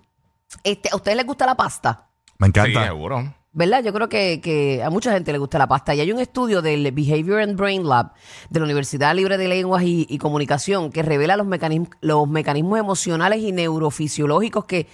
Este, 0.64 0.90
¿A 0.92 0.96
ustedes 0.96 1.18
les 1.18 1.26
gusta 1.26 1.46
la 1.46 1.56
pasta? 1.56 2.08
Me 2.38 2.46
Sí, 2.48 2.50
encanta. 2.50 2.86
seguro. 2.86 3.34
¿Verdad? 3.60 3.84
Yo 3.84 3.92
creo 3.92 4.08
que, 4.08 4.40
que 4.40 4.82
a 4.82 4.90
mucha 4.90 5.12
gente 5.12 5.34
le 5.34 5.38
gusta 5.38 5.58
la 5.58 5.68
pasta. 5.68 5.94
Y 5.94 6.00
hay 6.00 6.14
un 6.14 6.22
estudio 6.22 6.62
del 6.62 6.94
Behavior 6.94 7.42
and 7.42 7.58
Brain 7.58 7.86
Lab 7.86 8.14
de 8.50 8.62
la 8.62 8.64
Universidad 8.64 9.14
Libre 9.14 9.38
de 9.38 9.50
Lenguas 9.50 9.84
y, 9.86 10.18
Comunicación 10.18 10.94
que 10.94 11.04
revela 11.04 11.36
los, 11.36 11.46
mecanismos 11.46 11.90
los 12.00 12.26
mecanismos 12.26 12.80
emocionales 12.80 13.42
y 13.42 13.52
neurofisiológicos 13.52 14.64
que, 14.64 14.88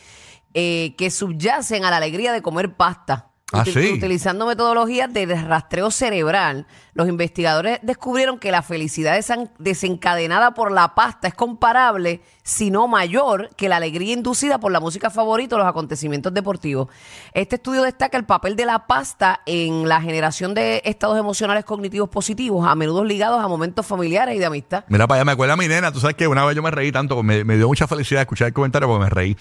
eh, 0.55 0.95
que 0.97 1.11
subyacen 1.11 1.85
a 1.85 1.91
la 1.91 1.97
alegría 1.97 2.33
de 2.33 2.41
comer 2.41 2.73
pasta. 2.73 3.34
Ah, 3.53 3.63
sí. 3.63 3.93
Utilizando 3.93 4.47
metodologías 4.47 5.13
de 5.13 5.27
rastreo 5.27 5.91
cerebral, 5.91 6.65
los 6.95 7.07
investigadores 7.07 7.77
descubrieron 7.83 8.39
que 8.39 8.49
la 8.49 8.63
felicidad 8.63 9.23
desencadenada 9.59 10.55
por 10.55 10.71
la 10.71 10.95
pasta 10.95 11.27
es 11.27 11.35
comparable, 11.35 12.21
si 12.41 12.71
no 12.71 12.87
mayor, 12.87 13.51
que 13.55 13.69
la 13.69 13.75
alegría 13.75 14.13
inducida 14.13 14.59
por 14.59 14.71
la 14.71 14.79
música 14.79 15.11
favorita 15.11 15.55
o 15.55 15.59
los 15.59 15.67
acontecimientos 15.67 16.33
deportivos. 16.33 16.87
Este 17.33 17.57
estudio 17.57 17.83
destaca 17.83 18.17
el 18.17 18.25
papel 18.25 18.55
de 18.55 18.65
la 18.65 18.87
pasta 18.87 19.41
en 19.45 19.87
la 19.87 20.01
generación 20.01 20.55
de 20.55 20.81
estados 20.83 21.19
emocionales 21.19 21.65
cognitivos 21.65 22.09
positivos, 22.09 22.67
a 22.67 22.73
menudo 22.73 23.03
ligados 23.03 23.43
a 23.43 23.47
momentos 23.47 23.85
familiares 23.85 24.35
y 24.35 24.39
de 24.39 24.45
amistad. 24.47 24.85
Mira 24.87 25.05
para 25.05 25.19
allá, 25.19 25.25
me 25.25 25.33
acuerda 25.33 25.53
a 25.53 25.57
mi 25.57 25.67
nena. 25.67 25.91
Tú 25.91 25.99
sabes 25.99 26.15
que 26.15 26.27
una 26.27 26.43
vez 26.45 26.55
yo 26.55 26.63
me 26.63 26.71
reí 26.71 26.91
tanto, 26.91 27.21
me, 27.21 27.43
me 27.43 27.57
dio 27.57 27.67
mucha 27.67 27.85
felicidad 27.85 28.21
escuchar 28.21 28.47
el 28.47 28.53
comentario 28.53 28.87
porque 28.87 29.03
me 29.03 29.09
reí. 29.11 29.37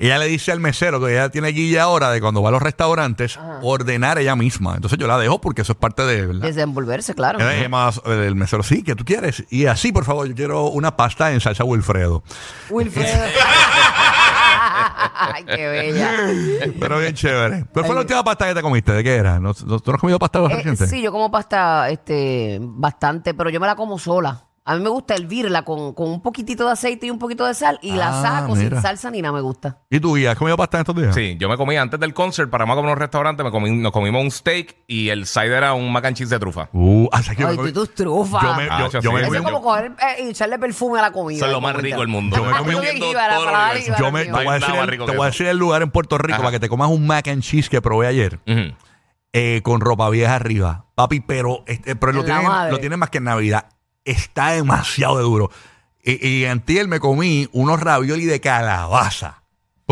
Ella 0.00 0.18
le 0.18 0.26
dice 0.28 0.50
al 0.50 0.60
mesero 0.60 0.98
que 0.98 1.12
ella 1.12 1.28
tiene 1.28 1.48
guilla 1.48 1.82
ahora 1.82 2.10
de 2.10 2.20
cuando 2.22 2.40
va 2.42 2.48
a 2.48 2.52
los 2.52 2.62
restaurantes 2.62 3.38
ordenar 3.62 4.18
ella 4.18 4.34
misma. 4.34 4.74
Entonces 4.74 4.98
yo 4.98 5.06
la 5.06 5.18
dejo 5.18 5.40
porque 5.42 5.60
eso 5.62 5.72
es 5.72 5.78
parte 5.78 6.04
de, 6.06 6.26
¿verdad? 6.26 6.40
Desenvolverse, 6.42 7.14
claro. 7.14 7.38
Ella 7.38 7.68
más, 7.68 8.00
el 8.06 8.34
mesero, 8.34 8.62
sí, 8.62 8.82
que 8.82 8.94
tú 8.94 9.04
quieres. 9.04 9.44
Y 9.50 9.66
así, 9.66 9.92
por 9.92 10.04
favor, 10.06 10.26
yo 10.26 10.34
quiero 10.34 10.68
una 10.68 10.96
pasta 10.96 11.30
en 11.32 11.40
salsa 11.40 11.64
Wilfredo. 11.64 12.22
Wilfredo. 12.70 13.24
Ay, 15.22 15.44
qué 15.44 15.68
bella. 15.68 16.10
Pero 16.80 16.98
bien 16.98 17.14
chévere. 17.14 17.66
¿Cuál 17.72 17.84
fue 17.84 17.94
la 17.94 18.00
última 18.00 18.24
pasta 18.24 18.46
que 18.48 18.54
te 18.54 18.62
comiste? 18.62 18.92
¿De 18.92 19.04
qué 19.04 19.14
era? 19.16 19.38
¿No, 19.38 19.52
no- 19.66 19.80
¿Tú 19.80 19.90
no 19.90 19.94
has 19.96 20.00
comido 20.00 20.18
pasta 20.18 20.38
Eh, 20.40 20.48
reciente? 20.48 20.86
sí, 20.86 21.02
yo 21.02 21.12
como 21.12 21.30
pasta 21.30 21.88
este, 21.90 22.58
bastante, 22.62 23.34
pero 23.34 23.50
yo 23.50 23.60
me 23.60 23.66
la 23.66 23.76
como 23.76 23.98
sola. 23.98 24.44
A 24.62 24.76
mí 24.76 24.82
me 24.82 24.90
gusta 24.90 25.14
hervirla 25.14 25.62
con, 25.64 25.94
con 25.94 26.08
un 26.10 26.20
poquitito 26.22 26.66
de 26.66 26.72
aceite 26.72 27.06
y 27.06 27.10
un 27.10 27.18
poquito 27.18 27.46
de 27.46 27.54
sal 27.54 27.78
y 27.82 27.92
la 27.92 28.08
Ah, 28.20 28.22
saco 28.40 28.54
mira. 28.54 28.70
sin 28.76 28.82
salsa 28.82 29.10
ni 29.10 29.22
nada 29.22 29.32
me 29.32 29.40
gusta. 29.40 29.78
¿Y 29.88 29.98
tú, 30.00 30.14
Guía, 30.14 30.32
has 30.32 30.38
comido 30.38 30.56
pasta 30.56 30.76
en 30.76 30.80
estos 30.82 30.94
días? 30.96 31.14
Sí, 31.14 31.36
yo 31.40 31.48
me 31.48 31.56
comí 31.56 31.76
antes 31.78 31.98
del 31.98 32.12
concert, 32.12 32.50
paramos 32.50 32.74
a 32.74 32.76
comer 32.76 32.90
en 32.90 32.92
un 32.96 33.00
restaurante, 33.00 33.42
me 33.42 33.50
comí, 33.50 33.70
nos 33.70 33.90
comimos 33.90 34.22
un 34.22 34.30
steak 34.30 34.76
y 34.86 35.08
el 35.08 35.26
side 35.26 35.56
era 35.56 35.72
un 35.72 35.90
mac 35.90 36.04
and 36.04 36.16
cheese 36.16 36.28
de 36.30 36.38
trufa. 36.38 36.68
Uh, 36.72 37.08
¿sabes 37.22 37.36
qué? 37.38 37.44
Ay, 37.46 37.56
Yo 37.56 37.62
me 37.62 37.72
tú 37.72 37.86
tus 37.86 37.94
trufas. 37.94 38.42
Yo 38.42 38.54
me, 38.54 38.68
Ah, 38.70 38.80
yo, 38.80 38.90
yo 38.90 39.00
yo 39.00 39.10
sí. 39.10 39.14
me 39.14 39.20
Eso 39.22 39.26
comí 39.28 39.38
es 39.38 39.42
como 39.44 39.62
coger 39.62 39.92
eh, 40.18 40.24
y 40.24 40.28
echarle 40.28 40.58
perfume 40.58 40.98
a 40.98 41.02
la 41.02 41.12
comida. 41.12 41.36
Eso 41.38 41.46
es 41.46 41.50
lo 41.52 41.56
como 41.56 41.68
más 41.68 41.76
rico 41.76 41.98
del 42.00 42.08
mundo. 42.08 42.36
Yo 42.36 42.44
me 42.44 42.52
comí 42.58 42.72
Yo 42.72 42.78
un- 42.78 42.84
que 42.84 43.00
yo 43.00 43.12
la 43.14 44.10
me- 44.12 44.24
te 44.26 44.30
voy 44.30 44.46
a 44.46 44.52
decir, 44.52 44.60
nada 44.68 44.74
el, 44.74 44.80
más 44.80 44.88
rico 44.90 45.04
te 45.06 45.10
que 45.12 45.16
voy 45.16 45.24
a 45.24 45.28
eso. 45.30 45.34
decir 45.38 45.46
el 45.46 45.56
lugar 45.56 45.82
en 45.82 45.90
Puerto 45.90 46.18
Rico 46.18 46.34
Ajá. 46.34 46.42
para 46.42 46.52
que 46.52 46.60
te 46.60 46.68
comas 46.68 46.90
un 46.90 47.06
mac 47.06 47.26
and 47.28 47.42
cheese 47.42 47.70
que 47.70 47.80
probé 47.80 48.06
ayer 48.08 48.40
Ujú. 48.46 48.74
eh, 49.32 49.60
con 49.64 49.80
ropa 49.80 50.08
vieja 50.10 50.34
arriba. 50.34 50.84
Papi, 50.94 51.20
pero, 51.20 51.64
este, 51.66 51.96
pero 51.96 52.12
lo, 52.12 52.20
En 52.20 52.26
la 52.28 52.34
tienen, 52.34 52.52
madre. 52.52 52.72
lo 52.72 52.78
tienen 52.78 52.98
más 52.98 53.08
que 53.08 53.18
en 53.18 53.24
Navidad. 53.24 53.64
Está 54.04 54.52
demasiado 54.52 55.18
de 55.18 55.22
duro. 55.22 55.50
Y, 56.02 56.26
y 56.26 56.44
antier 56.46 56.88
me 56.88 57.00
comí 57.00 57.48
unos 57.52 57.80
ravioli 57.80 58.24
de 58.24 58.40
calabaza. 58.40 59.39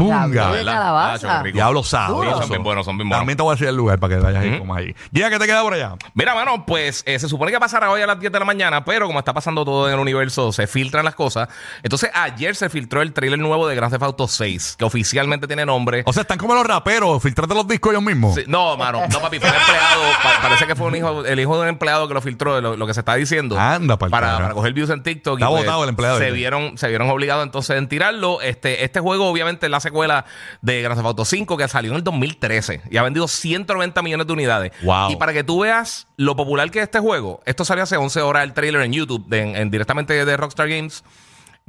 Punga. 0.00 0.46
de 0.46 0.52
¿Verdad? 0.58 0.72
calabaza. 0.72 1.40
Ah. 1.40 1.42
Diablo 1.42 1.82
sabroso. 1.82 2.32
Sí, 2.34 2.38
son 2.40 2.48
bien 2.50 2.62
buenos, 2.62 2.84
son 2.86 2.96
bien 2.96 3.08
buenos. 3.08 3.20
También 3.20 3.36
te 3.36 3.42
voy 3.42 3.52
a 3.52 3.54
decir 3.54 3.68
el 3.68 3.76
lugar 3.76 3.98
para 3.98 4.14
que 4.16 4.20
vayas 4.20 4.44
y 4.44 4.58
comas 4.58 4.78
ahí. 4.78 4.94
Guía, 5.10 5.30
¿qué 5.30 5.38
te 5.38 5.46
queda 5.46 5.62
por 5.62 5.74
allá? 5.74 5.94
Mira, 6.14 6.34
mano, 6.34 6.64
pues 6.66 7.02
eh, 7.06 7.18
se 7.18 7.28
supone 7.28 7.50
que 7.52 7.58
pasará 7.60 7.90
hoy 7.90 8.00
a 8.02 8.06
las 8.06 8.18
10 8.20 8.32
de 8.32 8.38
la 8.38 8.44
mañana, 8.44 8.84
pero 8.84 9.06
como 9.06 9.18
está 9.18 9.32
pasando 9.32 9.64
todo 9.64 9.88
en 9.88 9.94
el 9.94 10.00
universo, 10.00 10.52
se 10.52 10.66
filtran 10.66 11.04
las 11.04 11.14
cosas. 11.14 11.48
Entonces, 11.82 12.10
ayer 12.14 12.54
se 12.56 12.68
filtró 12.68 13.02
el 13.02 13.12
trailer 13.12 13.38
nuevo 13.38 13.66
de 13.68 13.74
Grand 13.74 13.92
Theft 13.92 14.02
Auto 14.02 14.28
6, 14.28 14.76
que 14.78 14.84
oficialmente 14.84 15.46
tiene 15.46 15.64
nombre. 15.66 16.02
O 16.06 16.12
sea, 16.12 16.22
están 16.22 16.38
como 16.38 16.54
los 16.54 16.66
raperos, 16.66 17.22
filtrando 17.22 17.54
los 17.54 17.66
discos 17.68 17.92
ellos 17.92 18.02
mismos. 18.02 18.34
Sí, 18.34 18.44
no, 18.46 18.76
mano, 18.76 19.00
no, 19.10 19.20
papi, 19.20 19.38
fue 19.38 19.48
un 19.48 19.54
empleado. 19.56 20.02
pa- 20.22 20.42
parece 20.42 20.66
que 20.66 20.74
fue 20.76 20.86
un 20.88 20.96
hijo, 20.96 21.24
el 21.24 21.40
hijo 21.40 21.56
de 21.56 21.62
un 21.62 21.68
empleado 21.68 22.08
que 22.08 22.14
lo 22.14 22.20
filtró, 22.20 22.60
lo, 22.60 22.76
lo 22.76 22.86
que 22.86 22.94
se 22.94 23.00
está 23.00 23.14
diciendo. 23.14 23.58
Anda, 23.58 23.96
pa'l 23.98 24.10
para, 24.10 24.26
carajo. 24.26 24.42
para 24.42 24.54
coger 24.54 24.72
views 24.72 24.90
en 24.90 25.02
TikTok. 25.02 25.38
y, 25.38 25.42
Está 25.42 25.50
pues, 25.50 25.64
botado 25.64 25.82
el 25.84 25.88
empleado 25.90 26.18
Se 26.18 26.30
vieron, 26.30 26.76
se 26.78 26.88
vieron 26.88 27.08
obligados 27.10 27.44
entonces 27.44 27.76
en 27.76 27.88
tirarlo. 27.88 28.40
Este, 28.42 28.84
este 28.84 29.00
juego, 29.00 29.28
obviamente, 29.28 29.68
la 29.68 29.80
secuela 29.88 30.24
de 30.62 30.82
Grand 30.82 30.96
Theft 30.96 31.06
Auto 31.06 31.24
5, 31.24 31.56
que 31.56 31.68
salió 31.68 31.90
en 31.90 31.96
el 31.98 32.04
2013 32.04 32.82
y 32.90 32.96
ha 32.96 33.02
vendido 33.02 33.28
190 33.28 34.02
millones 34.02 34.26
de 34.26 34.32
unidades. 34.32 34.72
Wow. 34.82 35.10
Y 35.10 35.16
para 35.16 35.32
que 35.32 35.44
tú 35.44 35.60
veas 35.60 36.06
lo 36.16 36.36
popular 36.36 36.70
que 36.70 36.78
es 36.78 36.84
este 36.84 37.00
juego, 37.00 37.40
esto 37.46 37.64
salió 37.64 37.82
hace 37.84 37.96
11 37.96 38.20
horas 38.22 38.44
el 38.44 38.52
trailer 38.54 38.82
en 38.82 38.92
YouTube, 38.92 39.26
de- 39.28 39.40
en- 39.42 39.56
en- 39.56 39.70
directamente 39.70 40.24
de 40.24 40.36
Rockstar 40.36 40.68
Games. 40.68 41.02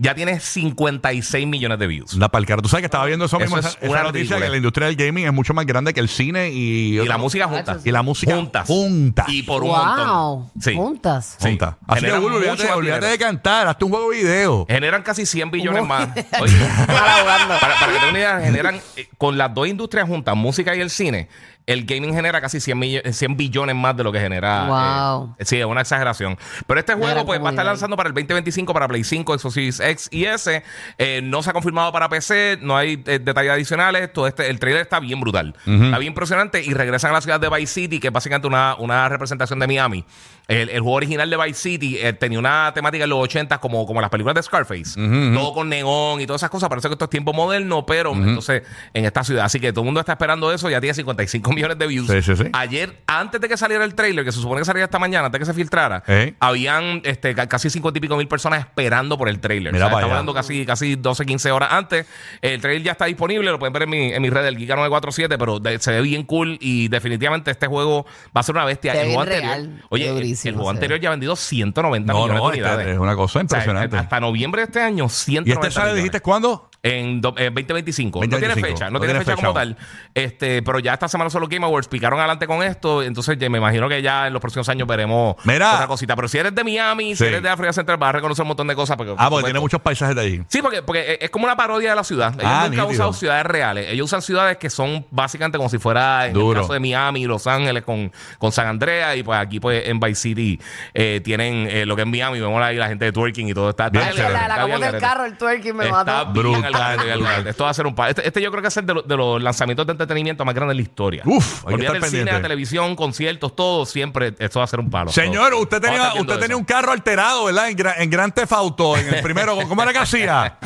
Ya 0.01 0.15
tiene 0.15 0.39
56 0.39 1.45
millones 1.45 1.77
de 1.77 1.85
views. 1.85 2.13
La 2.15 2.29
palcara. 2.29 2.61
Tú 2.61 2.69
sabes 2.69 2.83
que 2.83 2.85
estaba 2.85 3.05
viendo 3.05 3.25
eso, 3.25 3.37
Eso 3.37 3.43
mismo, 3.45 3.57
es 3.59 3.77
esa, 3.81 4.03
noticia 4.03 4.11
ridícula. 4.11 4.39
que 4.39 4.49
la 4.49 4.57
industria 4.57 4.87
del 4.87 4.95
gaming 4.95 5.25
es 5.25 5.33
mucho 5.33 5.53
más 5.53 5.65
grande 5.65 5.93
que 5.93 5.99
el 5.99 6.07
cine 6.07 6.49
y, 6.51 6.99
Y 6.99 7.05
la 7.05 7.17
música 7.17 7.47
juntas. 7.47 7.85
y 7.85 7.91
la 7.91 8.01
música 8.01 8.35
juntas. 8.35 8.65
juntas. 8.65 9.25
Y 9.27 9.43
por 9.43 9.61
un 9.63 9.69
wow. 9.69 9.77
montón. 9.77 10.51
Sí. 10.61 10.73
Juntas. 10.73 11.35
Sí. 11.37 11.49
Juntas. 11.49 11.75
Así 11.85 11.99
que 12.01 12.11
Generan 12.11 12.21
mucho 12.23 12.75
olvídate, 12.75 13.07
de 13.07 13.17
cantar, 13.17 13.67
hazte 13.67 13.85
un 13.85 13.91
juego 13.91 14.09
video. 14.09 14.65
Generan 14.69 15.03
casi 15.03 15.25
100 15.25 15.51
billones 15.51 15.85
más. 15.85 16.09
Oye, 16.39 16.55
para, 16.87 17.59
para 17.59 17.75
que 17.75 17.93
tengan 17.93 18.09
una 18.09 18.17
idea, 18.19 18.39
generan 18.41 18.81
eh, 18.95 19.07
con 19.17 19.37
las 19.37 19.53
dos 19.53 19.67
industrias 19.67 20.07
juntas, 20.07 20.35
música 20.35 20.75
y 20.75 20.79
el 20.79 20.89
cine, 20.89 21.27
el 21.71 21.85
gaming 21.85 22.13
genera 22.13 22.41
casi 22.41 22.59
100, 22.59 22.77
millo- 22.79 23.01
100 23.13 23.37
billones 23.37 23.75
más 23.75 23.95
de 23.95 24.03
lo 24.03 24.11
que 24.11 24.19
genera. 24.19 24.65
Wow. 24.67 25.35
eh, 25.37 25.45
sí, 25.45 25.57
es 25.59 25.65
una 25.65 25.81
exageración. 25.81 26.37
Pero 26.67 26.79
este 26.79 26.93
juego 26.95 27.25
pues, 27.25 27.41
va 27.41 27.47
a 27.47 27.51
estar 27.51 27.65
lanzando 27.65 27.95
para 27.95 28.09
el 28.09 28.13
2025 28.15 28.73
para 28.73 28.87
Play 28.87 29.03
5, 29.03 29.37
Xbox 29.39 29.53
Series 29.53 29.79
X 29.79 30.09
y 30.11 30.25
S. 30.25 30.63
Eh, 30.97 31.21
no 31.23 31.41
se 31.43 31.49
ha 31.49 31.53
confirmado 31.53 31.91
para 31.91 32.09
PC, 32.09 32.57
no 32.61 32.75
hay 32.75 33.01
eh, 33.05 33.19
detalles 33.19 33.51
adicionales. 33.51 34.11
Todo 34.11 34.27
este, 34.27 34.49
el 34.49 34.59
trailer 34.59 34.81
está 34.81 34.99
bien 34.99 35.19
brutal. 35.21 35.55
Está 35.65 35.97
bien 35.97 36.11
impresionante 36.11 36.63
y 36.63 36.73
regresan 36.73 37.11
a 37.11 37.13
la 37.15 37.21
ciudad 37.21 37.39
de 37.39 37.49
Vice 37.49 37.73
City, 37.73 37.99
que 37.99 38.07
es 38.07 38.13
básicamente 38.13 38.47
una, 38.47 38.75
una 38.75 39.07
representación 39.09 39.59
de 39.59 39.67
Miami. 39.67 40.03
El, 40.47 40.69
el 40.69 40.79
juego 40.81 40.95
original 40.97 41.29
de 41.29 41.37
Vice 41.37 41.53
City 41.61 41.97
eh, 41.99 42.11
tenía 42.13 42.39
una 42.39 42.71
temática 42.73 43.03
en 43.03 43.11
los 43.11 43.19
80 43.19 43.59
como, 43.59 43.85
como 43.85 44.01
las 44.01 44.09
películas 44.09 44.33
de 44.35 44.41
Scarface. 44.43 44.99
Todo 45.35 45.53
con 45.53 45.69
neón 45.69 46.19
y 46.21 46.25
todas 46.25 46.39
esas 46.41 46.49
cosas. 46.49 46.67
Parece 46.69 46.87
que 46.87 46.93
esto 46.93 47.05
es 47.05 47.11
tiempo 47.11 47.33
moderno, 47.33 47.85
pero 47.85 48.13
entonces 48.13 48.63
en 48.93 49.05
esta 49.05 49.23
ciudad. 49.23 49.45
Así 49.45 49.59
que 49.59 49.71
todo 49.71 49.81
el 49.81 49.85
mundo 49.85 49.99
está 49.99 50.13
esperando 50.13 50.51
eso. 50.51 50.67
Ya 50.69 50.81
tiene 50.81 50.95
55 50.95 51.51
millones 51.51 51.58
de 51.67 51.87
views. 51.87 52.07
Sí, 52.07 52.21
sí, 52.21 52.35
sí. 52.35 52.43
Ayer, 52.53 53.01
antes 53.07 53.39
de 53.41 53.47
que 53.49 53.57
saliera 53.57 53.83
el 53.83 53.93
trailer, 53.95 54.23
que 54.25 54.31
se 54.31 54.39
supone 54.39 54.61
que 54.61 54.65
saliera 54.65 54.85
esta 54.85 54.99
mañana, 54.99 55.25
antes 55.27 55.39
de 55.39 55.39
que 55.39 55.45
se 55.45 55.53
filtrara, 55.53 56.03
habían 56.39 57.01
este, 57.03 57.35
ca- 57.35 57.47
casi 57.47 57.69
50 57.69 57.97
y 57.97 58.01
pico 58.01 58.15
mil 58.17 58.27
personas 58.27 58.59
esperando 58.61 59.17
por 59.17 59.29
el 59.29 59.39
trailer. 59.39 59.73
Mira 59.73 59.85
O 59.85 59.89
sea, 59.89 59.97
estamos 59.97 60.03
allá. 60.05 60.13
hablando 60.19 60.33
casi, 60.33 60.65
casi 60.65 60.95
12, 60.95 61.25
15 61.25 61.51
horas 61.51 61.69
antes. 61.73 62.05
El 62.41 62.61
trailer 62.61 62.83
ya 62.83 62.91
está 62.93 63.05
disponible, 63.05 63.51
lo 63.51 63.59
pueden 63.59 63.73
ver 63.73 63.83
en 63.83 63.89
mi, 63.89 64.13
en 64.13 64.21
mi 64.21 64.29
red 64.29 64.43
del 64.43 64.57
Giga 64.57 64.75
947, 64.75 65.37
pero 65.37 65.59
de- 65.59 65.79
se 65.79 65.91
ve 65.91 66.01
bien 66.01 66.23
cool 66.23 66.57
y 66.61 66.87
definitivamente 66.87 67.51
este 67.51 67.67
juego 67.67 68.05
va 68.35 68.41
a 68.41 68.43
ser 68.43 68.55
una 68.55 68.65
bestia. 68.65 68.93
Se 68.93 69.01
el 69.01 69.05
juego 69.07 69.21
anterior, 69.21 69.45
real. 69.47 69.83
oye, 69.89 70.07
el- 70.07 70.13
durísimo 70.15 70.49
el 70.49 70.55
juego 70.55 70.69
anterior 70.69 70.99
ya 70.99 71.09
ha 71.09 71.11
vendido 71.11 71.35
190 71.35 72.13
No, 72.13 72.19
millones 72.19 72.37
no, 72.41 72.49
de 72.49 72.53
unidades. 72.57 72.79
este 72.79 72.91
es 72.93 72.99
una 72.99 73.15
cosa 73.15 73.23
O 73.23 73.27
sea, 73.33 73.41
impresionante. 73.41 73.97
hasta 73.97 74.19
noviembre 74.19 74.61
de 74.61 74.65
este 74.65 74.81
año, 74.81 75.09
190 75.09 75.49
¿Y 75.49 75.53
este 75.53 75.71
sale, 75.71 75.85
millones. 75.87 76.03
dijiste, 76.03 76.21
cuándo? 76.21 76.68
En 76.81 77.19
do- 77.19 77.35
eh, 77.37 77.49
2025. 77.51 78.19
No 78.19 78.21
tiene 78.29 78.47
2025. 78.47 78.67
fecha, 78.77 78.85
no, 78.85 78.91
No 78.91 78.99
tiene 78.99 79.13
tiene 79.15 79.25
fecha, 79.25 79.35
fecha 79.35 79.45
como 79.47 79.59
aún. 79.59 79.75
tal. 79.75 79.77
Este, 80.13 80.61
pero 80.63 80.79
ya 80.79 80.93
esta 80.93 81.09
semana 81.09 81.29
solo 81.29 81.47
Game 81.49 81.65
Awards 81.65 81.89
picaron 81.89 82.19
adelante 82.19 82.47
con 82.47 82.63
esto. 82.63 83.03
Entonces 83.03 83.37
ya 83.37 83.49
me 83.49 83.57
imagino 83.57 83.89
que 83.89 84.01
ya 84.01 84.27
en 84.27 84.33
los 84.33 84.41
próximos 84.41 84.69
años 84.69 84.87
veremos 84.87 85.35
Mira. 85.43 85.73
otra 85.75 85.87
cosita. 85.87 86.15
Pero 86.15 86.27
si 86.29 86.37
eres 86.37 86.55
de 86.55 86.63
Miami, 86.63 87.15
Sí. 87.15 87.17
si 87.17 87.25
eres 87.25 87.43
de 87.43 87.49
África 87.49 87.73
Central, 87.73 87.97
vas 87.97 88.09
a 88.09 88.11
reconocer 88.13 88.43
un 88.43 88.47
montón 88.49 88.67
de 88.67 88.75
cosas. 88.75 88.95
Porque, 88.95 89.11
Ah, 89.17 89.25
por 89.25 89.29
porque 89.39 89.45
tiene 89.45 89.59
muchos 89.59 89.81
paisajes 89.81 90.15
de 90.15 90.21
allí. 90.21 90.41
Sí, 90.47 90.61
porque, 90.61 90.81
porque 90.81 91.17
es 91.19 91.29
como 91.29 91.43
una 91.45 91.57
parodia 91.57 91.89
de 91.89 91.95
la 91.97 92.03
ciudad. 92.05 92.33
Ellos 92.35 92.45
Ah, 92.45 92.67
nunca 92.69 92.85
usado 92.85 93.11
ciudades 93.11 93.45
reales. 93.45 93.87
Ellos 93.89 94.05
usan 94.05 94.21
ciudades 94.21 94.55
que 94.57 94.69
son 94.69 95.05
básicamente 95.11 95.57
como 95.57 95.69
si 95.69 95.79
fuera 95.79 96.27
en 96.27 96.33
Duro. 96.33 96.59
el 96.61 96.63
caso 96.63 96.73
de 96.73 96.79
Miami, 96.79 97.25
Los 97.25 97.45
Ángeles 97.45 97.83
con, 97.83 98.09
con 98.37 98.51
San 98.53 98.67
Andreas. 98.67 99.17
Y 99.17 99.23
pues 99.23 99.37
aquí 99.37 99.59
pues 99.59 99.85
en 99.87 99.99
Vice 99.99 100.15
City 100.21 100.59
eh, 100.93 101.19
tienen 101.23 101.67
eh, 101.69 101.85
lo 101.85 101.97
que 101.97 102.03
es 102.03 102.07
Miami. 102.07 102.39
Vemos 102.39 102.61
ahí 102.63 102.77
la 102.77 102.87
gente 102.87 103.03
de 103.03 103.11
twerking 103.11 103.49
y 103.49 103.53
todo. 103.53 103.71
Está, 103.71 103.89
Bien 103.89 104.07
está 104.07 104.29
la, 104.29 104.47
la, 104.47 104.61
como 104.61 104.77
bien 104.77 104.91
del 104.91 105.01
carro, 105.01 105.25
el 105.25 105.37
twerking 105.37 105.75
me 105.75 105.85
Está 105.89 106.23
Brutal, 106.23 106.68
al 106.75 106.81
garete, 106.81 107.03
bien 107.03 107.13
al 107.13 107.19
brutal. 107.19 107.33
garete. 107.35 107.49
Esto 107.51 107.63
va 107.63 107.69
a 107.69 107.73
ser 107.73 107.87
un 107.87 107.95
par. 107.95 108.09
Este, 108.09 108.27
este 108.27 108.41
yo 108.41 108.49
creo 108.51 108.61
que 108.61 108.65
va 108.65 108.67
a 108.69 108.71
ser 108.71 108.83
de, 108.83 108.93
lo- 108.93 109.01
de 109.01 109.17
los 109.17 109.41
lanzamientos 109.41 109.85
de 109.85 109.91
entretenimiento 109.91 110.43
más 110.45 110.55
grandes 110.55 110.75
de 110.77 110.81
la 110.81 110.81
historia. 110.89 111.23
Uf, 111.25 111.45
hay 111.45 111.67
que 111.69 111.73
Olvídate 111.75 111.85
estar 111.85 111.95
el 111.95 112.01
cine, 112.01 112.09
pendiente. 112.11 112.31
la 112.33 112.41
televisión, 112.41 112.95
conciertos, 112.95 113.55
todo, 113.55 113.85
siempre 113.85 114.33
esto 114.39 114.59
va 114.59 114.65
a 114.65 114.67
ser 114.67 114.79
un 114.79 114.89
palo. 114.89 115.11
Señor, 115.11 115.51
Todo. 115.51 115.61
usted 115.61 115.77
Vamos 115.81 115.89
a 115.89 115.91
tenía, 115.91 115.97
estar 116.07 116.13
viendo 116.13 116.33
usted 116.33 116.41
tenía 116.41 116.53
eso. 116.55 116.59
un 116.59 116.65
carro 116.65 116.91
alterado, 116.91 117.45
¿verdad? 117.45 117.69
En, 117.69 117.77
Gra- 117.77 117.95
en 117.97 118.09
Gran 118.09 118.31
Theft 118.31 118.51
Auto, 118.53 118.97
en 118.97 119.13
el 119.13 119.21
primero. 119.21 119.57
¿Cómo 119.67 119.81
era 119.83 119.91
que 119.93 119.99
hacía? 119.99 120.57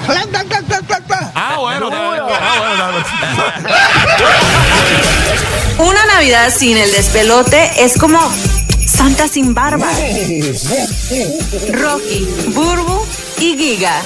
ah, 1.35 1.55
bueno. 1.59 1.89
Ah, 1.91 2.07
bueno. 5.77 5.89
Una 5.89 6.05
Navidad 6.05 6.53
sin 6.55 6.77
el 6.77 6.91
despelote 6.91 7.71
es 7.83 7.97
como 7.97 8.19
Santa 8.85 9.27
sin 9.27 9.53
barba. 9.53 9.87
Rocky, 11.71 12.27
Burbu 12.49 13.05
y 13.39 13.57
Giga. 13.57 14.01